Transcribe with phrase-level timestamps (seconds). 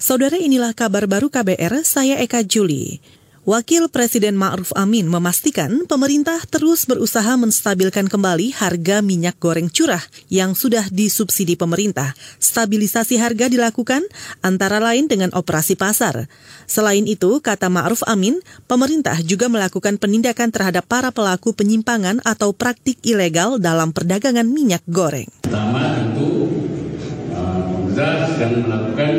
[0.00, 3.04] Saudara inilah kabar baru KBR, saya Eka Juli.
[3.44, 10.00] Wakil Presiden Ma'ruf Amin memastikan pemerintah terus berusaha menstabilkan kembali harga minyak goreng curah
[10.32, 12.16] yang sudah disubsidi pemerintah.
[12.40, 14.00] Stabilisasi harga dilakukan
[14.40, 16.32] antara lain dengan operasi pasar.
[16.64, 22.96] Selain itu, kata Ma'ruf Amin, pemerintah juga melakukan penindakan terhadap para pelaku penyimpangan atau praktik
[23.04, 25.28] ilegal dalam perdagangan minyak goreng.
[25.44, 26.48] Pertama tentu
[27.36, 27.84] uh,
[28.32, 29.12] sedang melakukan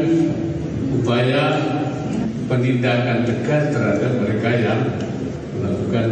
[0.92, 1.44] upaya
[2.52, 4.80] penindakan tegas terhadap mereka yang
[5.56, 6.08] melakukan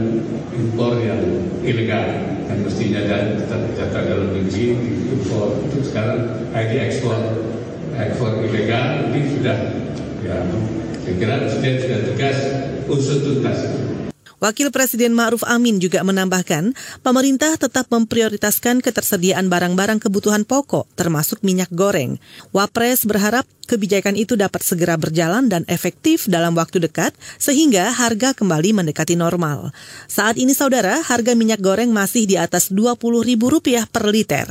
[0.55, 1.21] impor yang
[1.63, 2.07] ilegal.
[2.49, 4.73] Yang mestinya dan tetap dicatat dalam negeri
[5.13, 5.61] impor.
[5.69, 7.19] Itu sekarang ID ekspor
[7.93, 9.11] ekspor ilegal.
[9.11, 9.57] Ini sudah
[10.23, 10.37] ya
[11.03, 12.37] saya kira presiden sudah tegas
[12.89, 13.59] usut tuntas
[14.39, 16.71] Wakil Presiden Ma'ruf Amin juga menambahkan,
[17.03, 22.15] pemerintah tetap memprioritaskan ketersediaan barang-barang kebutuhan pokok, termasuk minyak goreng.
[22.55, 28.79] Wapres berharap kebijakan itu dapat segera berjalan dan efektif dalam waktu dekat, sehingga harga kembali
[28.79, 29.75] mendekati normal.
[30.07, 34.47] Saat ini, saudara, harga minyak goreng masih di atas Rp20.000 per liter.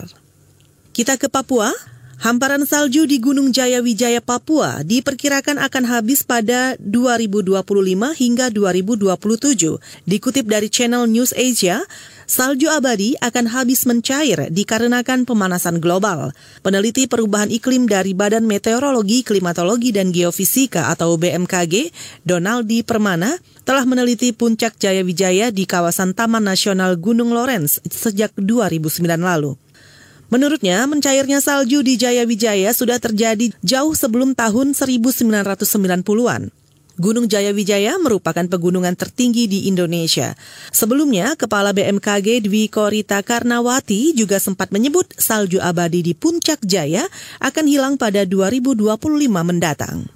[0.92, 1.97] Kita ke Papua.
[2.18, 7.62] Hamparan salju di Gunung Jaya Wijaya Papua diperkirakan akan habis pada 2025
[7.94, 9.78] hingga 2027.
[10.02, 11.78] Dikutip dari channel News Asia,
[12.26, 16.34] salju abadi akan habis mencair dikarenakan pemanasan global.
[16.58, 21.94] Peneliti perubahan iklim dari Badan Meteorologi, Klimatologi, dan Geofisika atau BMKG,
[22.26, 29.06] Donaldi Permana, telah meneliti puncak Jaya Wijaya di kawasan Taman Nasional Gunung Lawrence sejak 2009
[29.22, 29.67] lalu.
[30.28, 36.52] Menurutnya, mencairnya salju di Jaya Wijaya sudah terjadi jauh sebelum tahun 1990-an.
[36.98, 40.34] Gunung Jaya Wijaya merupakan pegunungan tertinggi di Indonesia.
[40.74, 47.06] Sebelumnya, Kepala BMKG Dwi Korita Karnawati juga sempat menyebut salju abadi di Puncak Jaya
[47.38, 50.10] akan hilang pada 2025 mendatang.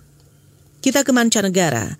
[0.82, 1.94] Kita ke mancanegara.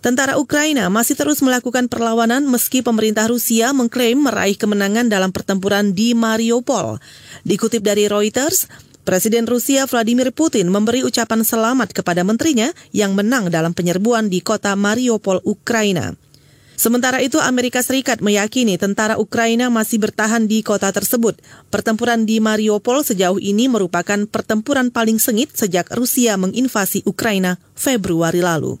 [0.00, 6.16] Tentara Ukraina masih terus melakukan perlawanan meski pemerintah Rusia mengklaim meraih kemenangan dalam pertempuran di
[6.16, 6.96] Mariupol.
[7.44, 8.64] Dikutip dari Reuters,
[9.04, 14.72] Presiden Rusia Vladimir Putin memberi ucapan selamat kepada menterinya yang menang dalam penyerbuan di kota
[14.72, 16.16] Mariupol, Ukraina.
[16.80, 21.36] Sementara itu, Amerika Serikat meyakini tentara Ukraina masih bertahan di kota tersebut.
[21.68, 28.80] Pertempuran di Mariupol sejauh ini merupakan pertempuran paling sengit sejak Rusia menginvasi Ukraina Februari lalu.